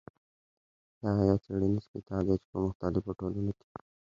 دغه 1.01 1.21
يو 1.29 1.37
څېړنيز 1.43 1.85
کتاب 1.93 2.23
دى 2.29 2.35
چې 2.41 2.47
په 2.51 2.57
مختلفو 2.65 3.17
ټولنو 3.19 3.51
کې. 3.57 3.65